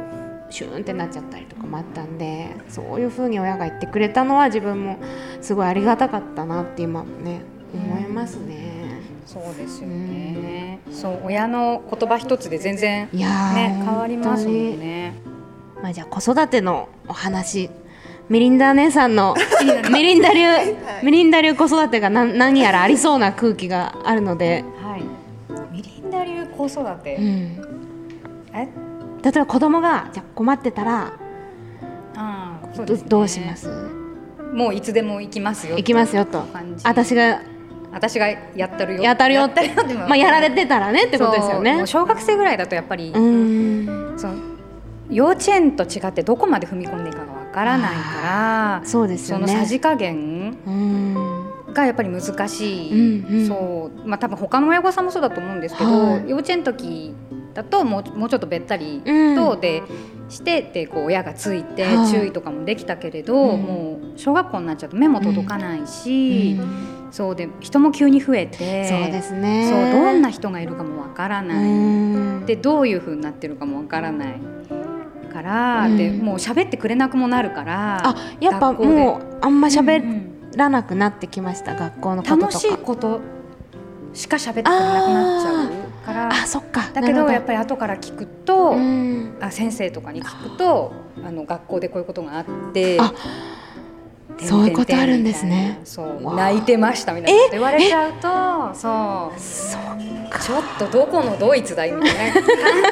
[0.49, 4.99] シューンってなっちゃったりとかもあったんでそういうふうに親が言ってくれたのは自分も
[5.41, 7.43] すごいありがたかったなって今もね
[7.73, 8.80] 思いますね。
[9.27, 10.81] そうですよね。
[10.91, 15.15] そう親の言葉一つで全然いやーね変わりますもんね。
[15.83, 17.71] まあ、じゃあ子育てのお話。
[18.29, 19.35] ミリンダ姉さんの
[19.91, 20.41] ミリンダ流、
[21.03, 25.03] ミリンダ流子育てが何何やらありそうな空気があるので、はい。
[25.73, 27.17] ミリンダ流子育て。
[27.17, 27.25] うん、
[28.55, 28.69] え？
[29.23, 31.13] 例えば子供がじゃあ困ってたら
[32.15, 32.97] あうね。
[33.09, 33.69] どうします？
[34.55, 36.45] もういつでも行きますよ行きますよと。
[36.85, 37.43] 私が
[37.93, 39.03] 私がやったるよ。
[39.03, 39.45] やったるよ。
[39.45, 39.69] って
[40.09, 41.63] まあやられてたらねってことですよそう。
[41.63, 44.15] ね小学生ぐらいだとやっぱり、うん。
[44.17, 44.35] その
[45.11, 49.53] 幼稚園と違ってどこまで踏み込んでいいかがわからないからそうですそよね。
[49.53, 51.15] のさじ加減うん。
[51.75, 53.47] がやっぱり難しい、うんうん。
[53.47, 54.09] そう。
[54.09, 56.31] まあ多分他の親御さんもそうだと思うんですけど、はい。
[56.31, 57.15] 幼稚園の時
[57.55, 59.37] だともうもうちょっとべったりうん。
[59.37, 59.83] と、で
[60.29, 62.09] してでこう親がついてはい。
[62.09, 63.63] 注意とかもできたけれど、うん。
[63.63, 66.57] もう小学校になっちゃうと目も届かないし、
[67.11, 69.69] そうで人も急に増えてそうですね。
[69.69, 72.47] そうどんな人がいるかもわからうない、ん。
[72.47, 74.41] でどういう風になってるかもわからない。
[75.33, 75.97] から、うん。
[75.97, 80.27] でもう喋ってくれなくもなるからあやっぱもうあんま喋うん。
[80.57, 82.47] らなくなってきました学校のこととか。
[82.49, 83.21] 楽しいこと
[84.13, 85.71] しか喋ってくれなくなっちゃ
[86.03, 86.29] うから。
[86.29, 86.91] あそっか。
[86.93, 89.37] だけどやっぱぱり後から聞くと、うん。
[89.41, 90.93] あ先生とかに聞くと
[91.25, 93.13] あの学校でこういうことがあってあ
[94.47, 95.81] そういうことあるんですね。
[95.85, 99.41] そう泣いてましたみたいなこと言われちゃうとそう。
[99.41, 99.81] そう
[100.41, 102.43] ちょっとどこのドイツだいみたいな感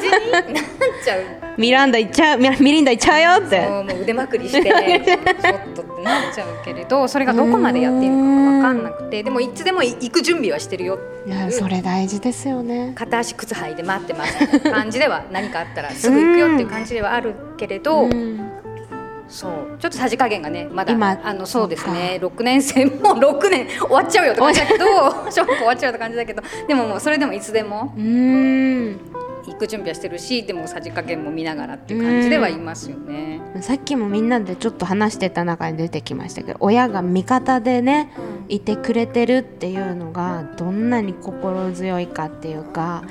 [0.00, 0.64] じになっ
[1.04, 1.22] ちゃう。
[1.56, 3.64] ミランダ行っちゃうミリンダ行っちゃうよって。
[3.64, 10.98] そうもう腕まくりしてちょっとってなっちゃうけれどそれがどこまでやっていいのか分かんなくてでもいつでも行く準備はしてるよ。
[11.26, 12.92] いやそれ大事ですよね。
[12.94, 18.50] 片足靴履いて待ってます感じでは何かあったらすぐ行くよっていう感じではあるけれど、うん
[19.28, 19.78] そう。
[19.78, 21.18] ちょっとさじ加減がねまだ今。
[21.22, 22.18] あのそうですね。
[22.22, 24.84] 6年生も6 年終わっちゃうよって感じだけど
[25.30, 27.92] 小学校終わっちゃうって感じだけどでももうそれでもいつでも。
[27.96, 28.96] うん。
[28.96, 29.27] 行
[29.58, 33.40] く準備はしてるしでもさじ加減も見ながらっていう感じではいますよね。
[33.60, 38.10] さっきもみんなでちょっと話してた中に出てきましたけど親が味方でね
[38.48, 43.04] いてくれてるっていうのがどんなに心強いかっていうか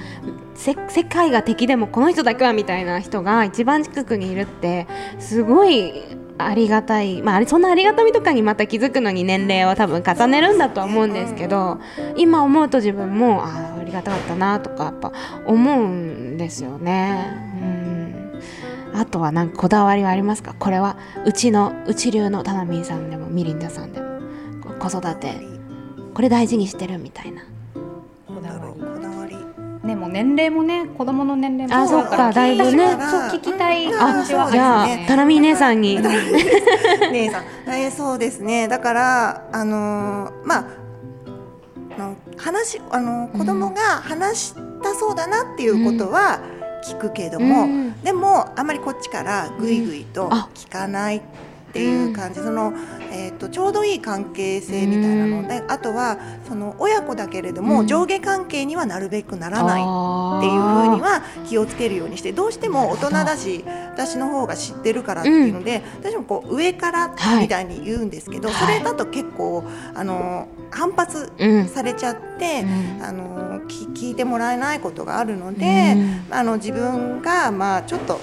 [0.55, 4.87] せ世界が敵でもこの人だけはみたいな人が一番近くにいるって
[5.19, 5.93] すごい
[6.39, 11.79] ありがたい、まあ、そんなありがたみとかにまた気づくのに年齢を多分重ねるんだとは思うんですけど
[12.15, 15.11] 今思うと自分もあありがたかったなとかやっぱ
[15.45, 17.25] 思うんですよね。
[17.61, 18.41] うん。
[18.93, 20.53] あとはなんかこだわりはありますか？
[20.59, 24.07] これはうちのうち流のタナミンさんでもミリンダさんでも
[24.79, 25.35] 子育て
[26.13, 27.43] これ大事にしてるみたいな。
[29.87, 32.91] ねもう年齢もね子供の年齢もあそっかだいぶね。
[32.91, 32.99] そう
[33.31, 35.05] 聞きたいあ感じはあじゃありますね。
[35.07, 35.99] タナミン姉さんに。
[37.11, 38.67] 姉さん、えーそうですね。
[38.67, 40.65] だからあのーまあ
[41.97, 46.39] あの話あのー子供が話したそうだなっていうことは
[46.85, 48.01] 聞くけども、うん。
[48.03, 50.49] でもあんまりこっちからぐいぐいとあ。
[50.53, 51.21] 聞かない
[51.69, 52.73] っていう感じ、その、
[53.11, 57.87] えー、とちょうどいい関係性みたいなので、あとはその親子だけれども、うん。
[57.87, 59.85] 上下関係にはなるべくならないっ
[60.37, 68.57] っていうふうには気をつけるようにしてどうしても大人だし私の方が知ってるからっていうので、私もこう上からはいみたいに言うんですけど、はい。
[68.57, 71.67] それだと結構あの反発うん。
[71.67, 73.03] されちゃって、うん。
[73.03, 76.33] あのき聞いてもらえないことがあるので、うん。
[76.33, 78.19] あの自分がまあちょっと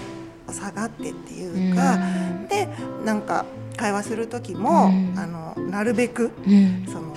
[0.55, 1.99] 下がってっていうか、
[2.49, 2.69] で
[3.05, 3.45] なんか
[3.77, 5.19] 会話する時も、うん。
[5.19, 6.85] あのなるべくうん。
[6.87, 7.15] その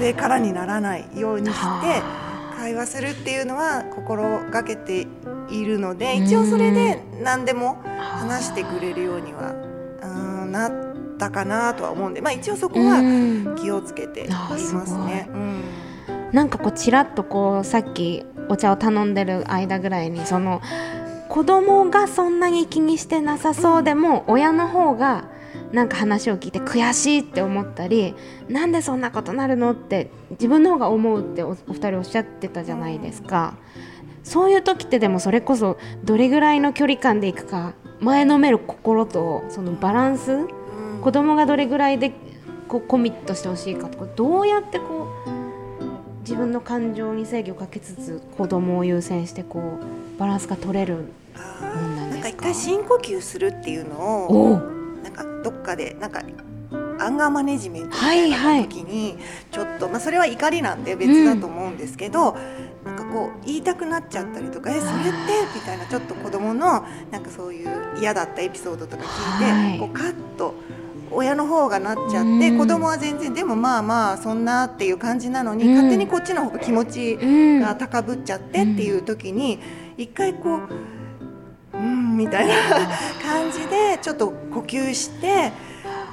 [0.00, 1.60] 上からにならないようにして。
[1.60, 2.22] は
[2.58, 5.06] 会話するっていうのは心がけて
[5.50, 6.24] いるのでうん。
[6.24, 8.18] 一応それで何でもあ。
[8.20, 9.52] 話してくれるようには
[10.42, 10.72] うんなっ
[11.18, 13.56] たかなとは思うんで、まあ、一応そこうはん。
[13.56, 15.28] 気をつけていますね。
[15.34, 15.60] うん。
[16.32, 20.60] なんかこうちらっとこうさっきお茶を頼んでる間ぐらいにその
[21.28, 25.28] 子供がそんなに気にしてなさそうでも、親の方が
[25.72, 28.14] なんか話を聞いて悔しいって思ったり
[28.48, 33.54] なんでそんなことなるのって自分の方が思うっておお二人おっしゃってたじゃないですか。
[34.22, 40.36] そういう時ってでもそれこそどれぐらいの距離感でいくか前のめる心とそのバランスう
[40.98, 42.12] ん子供がどれぐらいで
[42.66, 45.35] こうコミットしてほしいかとかどうやってこう
[46.26, 51.04] 自分の感情に制御をかけつつ子供を優先してこうバランスが取れる
[51.36, 52.22] あもんなんーなんか？
[52.22, 53.96] ですか一回深呼吸するっていうの
[54.28, 54.60] を
[55.04, 56.22] なんかどっかでなんか
[56.98, 59.16] アンガーマネジメントみたはいいはいな時に
[59.52, 62.36] ちょっと、まあ、それは怒りなんで別だと思うんですけど、
[62.84, 65.10] なんかこう言いたくなっちゃったりとか「えそれって?」
[65.54, 67.68] みたいなちょっと子供のなんかそういう
[68.00, 69.78] 嫌だったエピソードとか聞いて、はい。
[69.78, 70.54] こうカッと
[71.10, 72.58] 親の方がなっちゃって、うん。
[72.58, 75.74] 子供は全然でもまあまあそんなっていう感じなのに、うん。
[75.74, 79.58] 勝手にこっちの方が気持ちうんが高ぶっちゃってっていう時に
[79.96, 80.60] 一回こう
[81.76, 82.54] 「うん」みたいな
[83.22, 85.52] 感じでちょっと呼吸して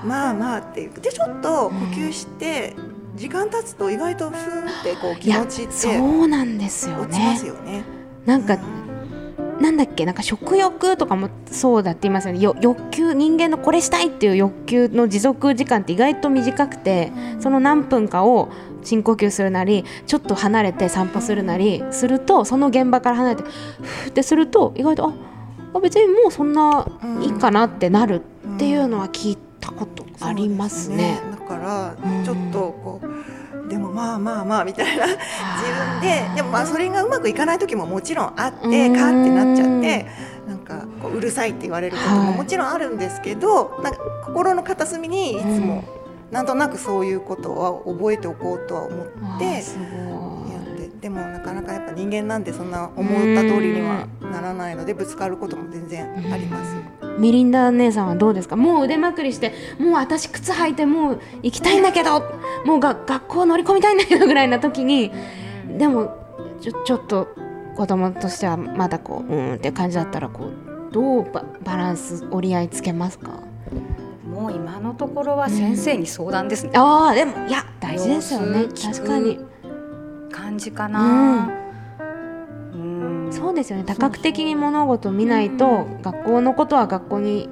[0.04, 0.92] まあまあっていう。
[1.02, 2.74] でちょっと呼吸して
[3.16, 7.84] 時間経つと意外とふーってこう気持ちってそうなんですよ落ちまねすよね。
[8.26, 8.83] なんかうん
[9.62, 12.40] なんだっけなんか食欲とかもそうだって言いますよね。
[12.40, 18.50] よ欲求人間のこれしたいっていう欲求の持続時間って意外と短くてその何分かを
[18.84, 25.14] 深呼吸するなりちょっと離れて散歩するなりするとその現場から離れてふーってすると意外とあ
[25.76, 26.88] あ別にもうそんな
[27.22, 28.22] いいかなってなる
[28.56, 31.20] っていうのは聞いたことありますね。
[31.22, 32.24] そうですだからうん。
[32.24, 33.08] ちょっとこう
[33.74, 40.06] でもまあまあまあみたいな自分ででもまあそれがうまくいかない時ももちろんあってカってなっちゃって
[40.48, 42.38] なんかこううるさいって言われることもはい。
[42.38, 45.84] もちろんあるんですけど、なんか心の片隅にいつも
[46.30, 49.62] なんとなくそういうことは覚えておこうとは思ってや
[51.02, 57.03] でもなかなかやっぱ人間なんてそんな思った通りにはならないのでぶつかることも全然あります。
[57.18, 58.56] ミリンダ姉さんはどうですか？
[58.56, 62.22] もう腕まくりしてもう私靴履いてもう行きたいんだけど
[62.66, 65.12] もうが学校乗り込みたいんだけどぐらいな時に
[65.78, 66.18] でも
[66.62, 67.30] ちょちょっと
[67.76, 73.40] 子供としてはまだこううんって感じだったらこうどうババランス折り合いつけますか？
[74.30, 78.66] もう今のところは先生に相談ですね、ああでもいや大事ですよね。
[78.66, 79.40] 確かに。
[80.32, 81.63] 感じかな、うん
[83.54, 83.84] そうですよね。
[83.86, 87.48] 多角的に物事を見ないと学校のことは学校に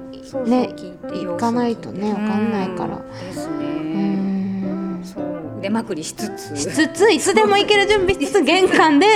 [0.46, 0.68] ね
[1.12, 2.96] 行かないとね様子を聞いてわかんないから。
[2.96, 3.02] うん。
[3.08, 5.00] ですうね、ん。
[5.04, 5.58] そう。
[5.58, 6.56] 腕まくりしつつ。
[6.56, 9.06] しつついつでも行ける準備しつつ玄関で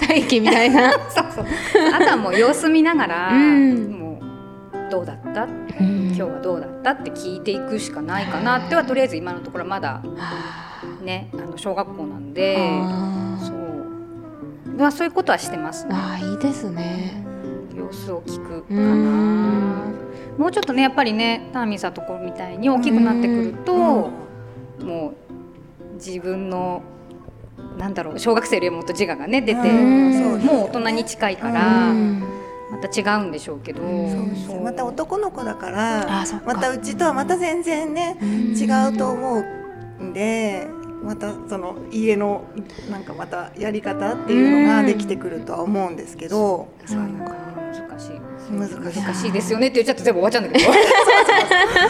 [0.00, 0.92] 待機みたいな。
[1.10, 1.44] そうそう。
[1.94, 3.90] あとはもう様子見ながら、うん。
[4.00, 4.18] も
[4.88, 5.46] うどうだった？
[5.46, 6.90] 今日はどうだった？
[6.92, 10.00] って聞いていくしかないかなってはとりあえず今のところまだ
[11.02, 12.56] ねあの小学校なんで
[14.80, 15.90] まあそういうことはしてますね。
[15.94, 17.22] あーいいですね。
[17.76, 19.94] 様子を聞くかうなん。
[20.38, 24.10] もうちょっとねやっぱりねターミンさんとこみたいに大きくなってくるとも
[24.80, 26.82] う自分の
[27.78, 32.22] なんだろう小学生よりもっと自我がね出てもう大人に近いからうん。
[32.70, 33.82] また違うんでしょうけど。
[33.82, 34.60] うんそう。
[34.62, 38.16] また男の子だからまたうちとはまた全然ね
[38.56, 38.64] 違
[38.94, 39.44] うと思
[39.98, 40.68] うんで
[41.02, 42.44] またその家の
[42.90, 48.20] なんかまたやり方っていうのができてくるとは思うんですけどそういうのが難しい。
[48.50, 49.02] 難しい。
[49.02, 50.72] 難しいですよねって言っちゃって全部終わっちゃうんだけど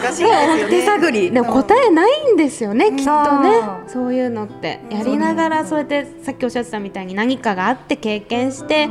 [0.01, 0.69] 難しいですよね。
[0.69, 3.61] 手探りでも答えないんですよねきっとね。
[3.87, 4.79] そうそういうのって。
[4.89, 8.89] やりながらそうやってさっきおっしゃってたみたいに何かがあって経験して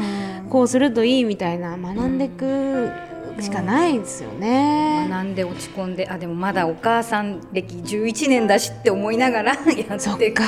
[0.48, 2.90] こうするといいみたいな学んでいく
[3.40, 5.06] しかないですよね。
[5.10, 10.42] 学んで落ち込んであでもまだお母さん歴11年だしって思いながら やっていく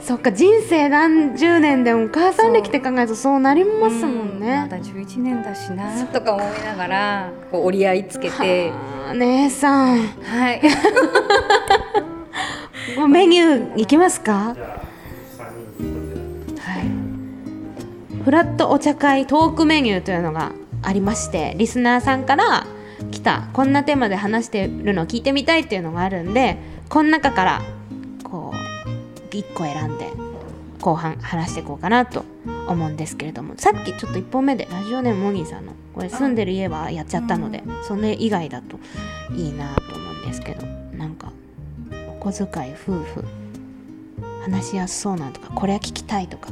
[0.00, 4.40] そっか人生何十年でもお母さん歴って考えるとそうなりますもんうん。
[4.40, 4.66] まね。
[4.70, 8.70] だ11年だしなとか思いながらこう折り合いつけて。
[8.70, 9.98] はあ姉さん。
[9.98, 10.60] はい。
[12.96, 14.56] ご メニューいきますか？
[18.24, 22.66] フラットお茶会トークメニューというのがありましてリスナーさんから
[23.10, 27.62] 来たこんなテーマで話してるのを聞いてみたいっていうのがあるんでこの中から
[28.22, 30.10] こう1個選んで
[30.80, 32.24] 後半話していこうかなと
[32.68, 38.78] 思うんですけれどもさっきちょっと1本目でラジオネームモニーさんのこれ住んでる家はやっちゃったのでそれ以外だと
[39.34, 40.66] いいなと思うんですけど
[40.96, 41.32] なんか
[42.08, 43.24] お小遣い夫婦
[44.42, 46.50] 話しやすそうなのとかこれは聞きたいとか。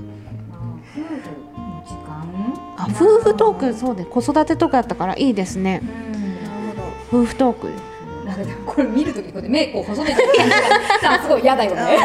[0.92, 1.39] 夫婦
[2.82, 5.82] あ夫婦トークそうで子育てとかだったからいいですね。
[7.12, 7.68] 夫婦トーク
[8.24, 10.10] なんかこれ見るときこう目こう細め
[11.02, 11.98] さすごい嫌だよね。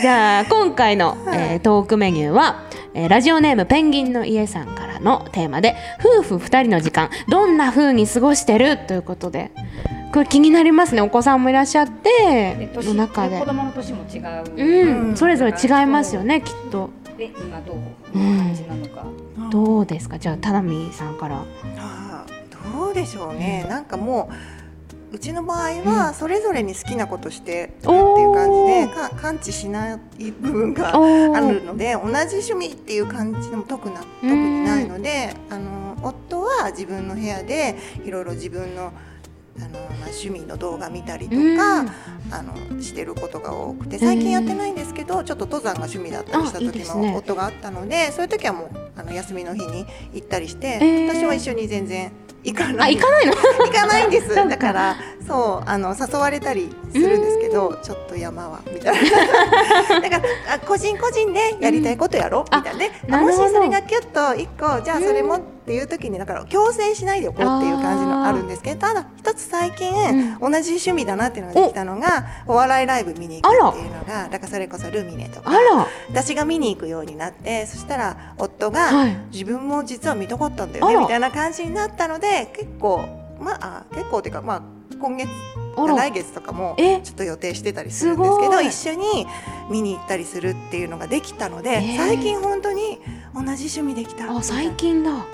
[0.00, 2.62] じゃあ今回の、えートークメニューは、
[2.94, 9.50] えーラジオネームペンギンの家さんからのテーマで夫婦2人の時間どんな風に過ごしてるということで
[10.12, 11.00] これ気になりますね。
[11.00, 13.40] お子さんもいらっしゃっての中で。
[13.40, 14.44] 子供の年も違う。
[14.56, 16.90] うん、うんそれぞれ違いますよねきっと。
[17.16, 17.76] で今どう？
[18.12, 19.06] 感じなのか、
[19.50, 20.18] どうですか？
[20.18, 21.44] じゃあタナミさんから。
[21.78, 23.66] あーどうでしょうね。
[23.68, 24.30] なんかも
[25.12, 29.98] ううちの場合はそれぞれに好きなことしてるっていう感じでか感知しない
[30.40, 30.92] 部分があ
[31.40, 38.92] るので同じ趣味っていう感じでも特な特にないのであの夫は自分の部屋でいろいろ自分の
[39.58, 41.90] あの、まあ、趣味の動画見たりとか、うん。
[42.30, 47.10] あのしてることが多くて最近やってないんですけど、ちょっと登山が趣味だったりした時ですね。
[47.12, 49.84] の夫があったのでそういう時はもうあの休みの日に
[50.14, 51.08] 行ったりして、えー。
[51.14, 52.10] 私は一緒に全然
[52.42, 52.96] 行かあない。
[52.96, 53.32] 行かないの？
[53.36, 54.34] 行かないんです。
[54.34, 60.00] だからそうあの誘われたりするんですけどちょっと山はみたいな。
[60.00, 62.58] だからあ個人個人でやりたいことやろ、うん。
[62.58, 62.90] みたいなね。
[63.10, 69.92] あもしそれがキュッと一個じゃあそれもっていう時にだから強制しないでおこうっていう感じのあるんですけどただ一つ最近、
[70.40, 75.52] 同じ趣味だなっていうのができたのがお笑いライブ見に行くっていうのがだからそれこそルミネとか
[76.08, 79.16] 私が見に行くようになってそしたら夫が、はい。
[79.32, 83.04] 自分も実は見たかったんだよねみたいな感じになったので結構
[83.40, 84.62] まああ結構っていうかまあ
[85.02, 85.28] 今月
[85.76, 87.00] 来月とかもえ？
[87.00, 89.26] ちょっと予定してたりするんですけど一緒に
[89.68, 91.96] 見に行ったりするっていうのができたので、えー。
[91.96, 93.00] 最近本当に
[93.34, 93.46] 同じ
[93.80, 94.30] 趣味できた。
[94.30, 95.10] あ最近だ。
[95.12, 95.24] は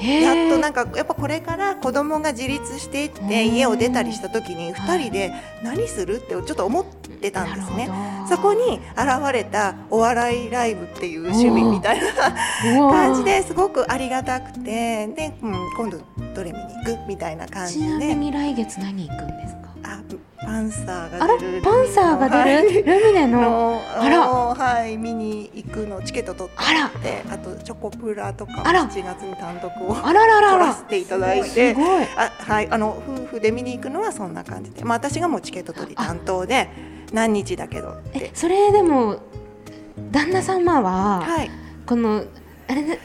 [0.00, 0.22] い。
[0.22, 7.88] やっとなんかやっぱこれから子供が自立していって家を出たりした時に2人で何するってちょっと思ってたんですね。
[8.28, 12.32] そこに現れたお笑いライブっていう趣味みたいな
[12.90, 15.98] 感じですごくありがたくてで、うん、今度
[16.34, 17.84] どれ見に行くみたいな感じで。
[17.86, 19.62] ちなみに来月何行くんですか？
[20.44, 22.82] パンサーが出るパンサーが出る？
[22.84, 23.80] ルミネの？
[23.96, 24.28] あら。
[24.28, 30.74] はい見に行くのチケット取ってあとチョコプラとか7月に単独をあらららら。
[30.74, 31.76] せていただいて
[32.16, 36.68] あはいあの夫婦で見に行くのはそんな感じでまあ私がもうチケット取り担当で
[37.12, 39.20] 何日だけどえそれでも
[40.10, 41.50] 旦那様は、はい、
[41.86, 42.24] この
[42.68, 42.98] あれね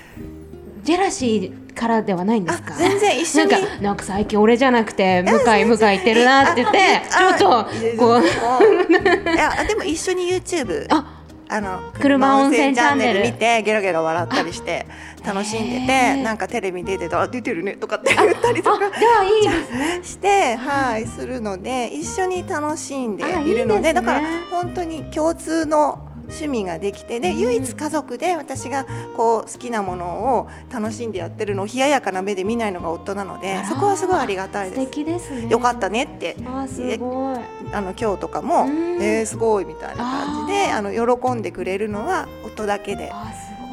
[0.87, 2.73] ジェラシーからではないんですか？
[2.75, 3.51] 全然一緒に。
[3.51, 7.67] なんかなんか最近俺じゃなくて向井向井言ってるなって言ってちょっと
[7.99, 8.23] こう。
[8.23, 13.21] いやでも一緒に YouTube ああの車温泉チャンネル。
[13.21, 14.85] 見てゲラゲラ笑ったりして
[15.25, 19.99] 楽しんでてなんかテレビ出てたら出てるねとかって言ったりとかではいいですね。
[20.03, 34.91] してはいするので一緒に楽しんでいるのでだから本当に共通の趣味ができてで唯一家族で私がこう好きなものを楽しんでやってるのを冷ややかな目で見ないのが夫なのでそこはすごいありがたいです。
[34.91, 36.35] 素ですね、よかったねって。
[36.45, 37.39] あすごい。
[37.71, 38.65] あの今日とかも
[39.01, 43.11] 「えー、すごい」みたいな感じであの喜んでくれるのは夫だけで。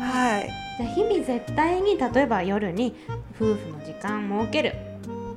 [0.04, 2.94] はい、じゃ日々絶対に例えば夜に
[3.36, 4.74] 夫婦の時間設ける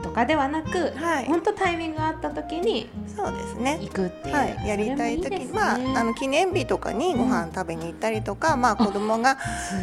[0.04, 3.80] とかではなく、はい、本当タイミングがあった時にそうですね。
[3.82, 9.38] 行くっていう、はい、やりたい時に、ね、まああの記念日とかにご飯食べに行ったりとか、うん、まあ子供が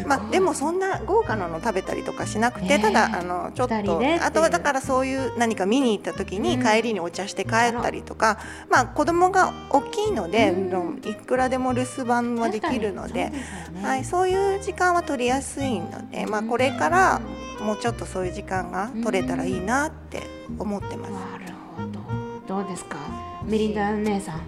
[0.07, 13.33] まあでもそんな豪華なの食べたりとかしなくて、ただあのちょっとあとはだからそういう何か見に行った時に帰りにお茶して帰ったりとか、うん、まあ子供が大きいので、うん、いくらでも留守番はできるので、ね、
[13.83, 17.21] はい、そういう時間は取りやすいので、まあこれから
[17.61, 20.23] もうちょっとそういう時間が取れたらいいなって
[20.57, 21.11] 思ってます。
[21.11, 22.05] なるほど。
[22.47, 22.97] どうですか、
[23.45, 24.41] ミリンダ姉さん。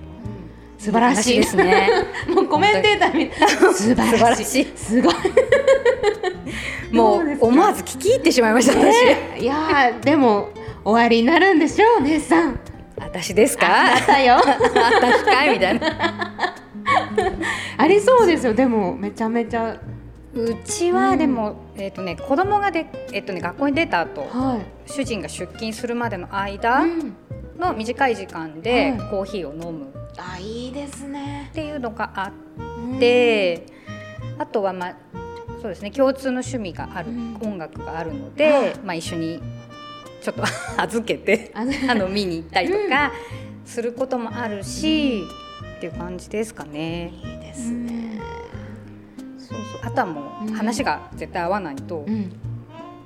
[0.78, 1.89] 素晴らしいですね。
[2.34, 3.50] もうコメンテーターみたい。
[3.74, 4.68] 素晴らしい。
[4.76, 5.14] すごい。
[6.91, 8.76] もう思わず聞き入ってしまいました。
[8.76, 10.50] ね、いやでも
[10.84, 12.60] 終わりになるんでしょう、姉さん。
[12.98, 13.95] 私ですか？
[13.95, 14.36] あったよ。
[14.38, 16.34] 私かいみたいな。
[17.78, 18.54] ありそうですよ。
[18.54, 19.78] でもめちゃめちゃ。
[20.34, 26.86] うちはでも、うん、えっ、ー、とね子供がでえっ、ー、とね学校に出た後、はい、主人が出勤するまでの間
[27.58, 31.47] の短い時間でコーヒーを飲む、あいいですね。
[31.51, 32.32] っていうのがあ
[32.95, 33.66] って、
[34.38, 34.95] あとはまあ
[35.62, 37.10] そうですね共通の趣味がある、
[37.41, 39.41] 音楽があるので、まあ一緒に
[40.22, 40.43] ちょっと
[40.78, 43.12] 預けてあの 見に行ったりとか
[43.66, 45.24] することもあるし、
[45.78, 47.12] っていう感じですかね。
[47.24, 48.20] いいですね。
[49.38, 49.91] そうそう。
[49.91, 52.32] あとはもう話が絶対合わないと、うん、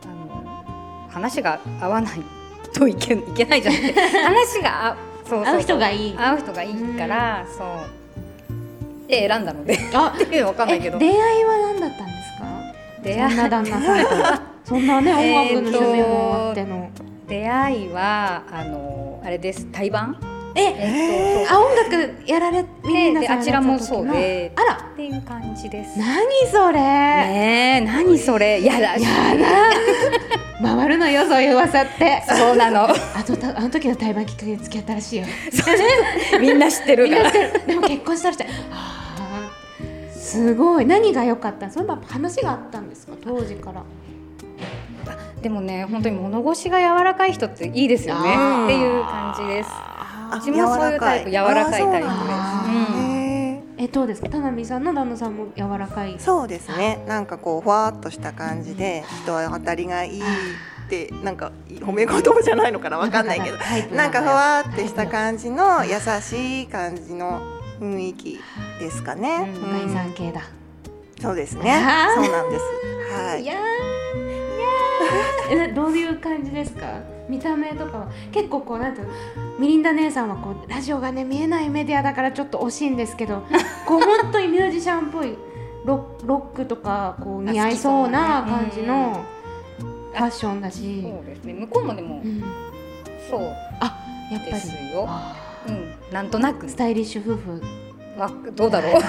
[0.03, 2.40] あの話が合わない
[2.73, 4.01] といけ いけないじゃなくて。
[4.01, 4.95] 話があ
[5.27, 6.15] そう合う人がいい。
[6.17, 7.67] 合う人がいいから、うん、そう。
[9.07, 9.77] で選んだので。
[9.93, 10.97] あ っていうのわかんないけど。
[10.97, 12.45] 出会いは何だったんですか？
[13.03, 13.29] 出会い。
[13.29, 14.05] そんな旦那さん
[14.37, 14.41] と。
[14.63, 15.13] そんなね
[15.51, 16.89] 音楽の趣味もあっての、
[17.27, 19.65] 出会いはあのあれです。
[19.71, 20.17] 対バン？
[20.53, 24.07] え、えー、あ音楽やられみんなあちらもそう。
[24.07, 24.73] であら。
[24.93, 25.97] っていう感じです。
[25.97, 26.07] 何
[26.51, 26.79] それ？
[26.79, 28.61] ね何それ？
[28.63, 28.79] やだ。
[28.79, 29.05] やだ
[30.61, 32.23] 回るのよそういう噂って。
[32.27, 32.83] そうなの。
[32.83, 32.87] あ
[33.25, 35.25] とあの時の対バンきっかけで付き合ったらしいよ。
[36.39, 37.31] みんな知ってるから。
[37.31, 38.47] でも結婚したらして
[40.13, 40.85] すごい。
[40.85, 43.13] 何が良かったそれは話があったんですか？
[43.23, 43.83] 当時から。
[45.41, 48.29] でもね本当に物腰が柔らかい人っていいですよね。
[48.65, 49.69] っていう感じです。
[50.37, 53.10] うちもそういうタイプ柔らかいタイプです。
[53.83, 54.29] えどうですか？
[54.29, 56.15] 田辺さんの旦那さんも柔らかい？
[56.19, 57.03] そうですね。
[57.07, 60.23] なんかこうふわっとした感じで人当たりがいいっ
[60.89, 62.97] てなんか褒め言葉じゃないのかな？
[62.99, 63.57] わかんないけど。
[63.95, 67.41] なんかふわってした感じの優しい感じの
[67.79, 68.39] 雰囲気
[68.79, 69.49] ですかね。
[69.71, 70.41] 第三系だ。
[71.19, 71.81] そうですね。
[72.15, 72.63] そうなんです。
[73.13, 73.43] はい。
[73.43, 73.53] いや
[75.51, 76.85] えどういう感じですか？
[77.31, 79.13] 見た目とかは結構こうなんていうの
[79.57, 83.45] ミリンダ姉さんはこうラジオがね見えないメディアだからちょっと惜しいんですけど
[83.87, 85.37] こう本当にミュージシャンっぽい
[85.85, 89.25] ロックとかこう似合いそうな感じの
[90.11, 91.53] ファッションだし、そうですね。
[91.53, 92.43] 向こうもでも、うん、
[93.29, 93.41] そう
[93.79, 93.97] あ
[94.29, 94.51] やっぱり。
[94.51, 95.09] ですよ、
[95.67, 96.69] うん、なんとなく。
[96.69, 97.61] スタイリッシュ夫婦。
[98.17, 98.99] はどうだろ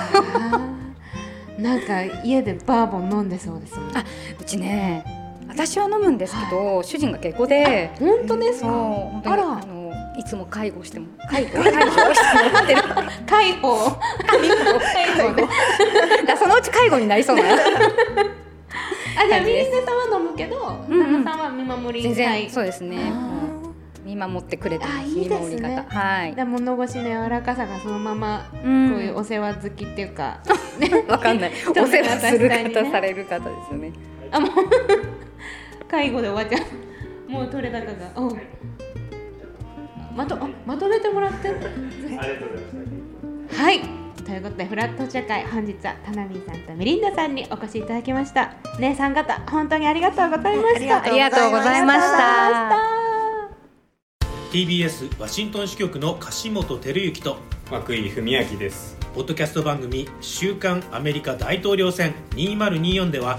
[1.58, 1.60] う。
[1.60, 3.96] なんか家でバーボン飲んでそうですもん。
[3.96, 4.04] あ
[4.40, 5.21] うちね
[5.54, 8.68] 私は飲むんですけど、はい、主人が結構で本当ですか？
[9.24, 9.42] あら。
[9.58, 9.82] あの
[10.18, 11.62] いつも介護しても介護？
[11.62, 12.82] 介護してもらってる。
[13.26, 13.76] 介護。
[14.26, 16.26] 介護介護。
[16.26, 17.42] だそのうち介護になりそうな。
[19.14, 19.82] ああじゃあミリ感じです。
[19.82, 20.56] ンダさんは飲むけど、
[20.88, 23.12] 旦那さんは見守り全然そうですね。
[24.04, 25.84] 見守ってくれてます見守り方。
[25.88, 26.34] はい。
[26.34, 28.70] で物腰の柔らかさがそのままこうう
[29.02, 30.38] いうお世話好きっていうか、
[31.08, 31.52] わかんない。
[31.70, 33.92] お世話する方される方ですよね。
[34.30, 34.50] あもう
[35.92, 36.64] 介護で終わっちゃ
[37.28, 37.30] う。
[37.30, 38.10] もう取れ高が。
[38.16, 38.38] おう
[40.16, 41.48] まとあまとめてもらって。
[43.54, 43.82] はい。
[44.24, 48.54] ということでフラットお茶会本日はタナミンさんとミリンダさんにお越しいただきました。
[48.80, 51.02] 姉さん方本当にありがとうございました。
[51.02, 52.46] ありがとうございました。
[52.46, 52.96] ありがとうござい
[54.64, 55.12] ました。
[55.12, 57.36] TBS ワシントン支局の樫本照之と
[57.70, 58.96] 涌井文明です。
[59.14, 63.38] ポッドキャスト番組「週刊アメリカ大統領選2024」では